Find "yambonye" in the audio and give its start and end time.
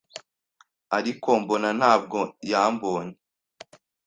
2.51-3.15